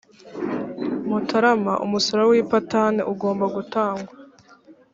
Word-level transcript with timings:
mutarama 1.09 1.73
umusoro 1.85 2.21
w 2.29 2.31
ipatanti 2.41 3.01
ugomba 3.13 3.45
gutangwa 3.55 4.13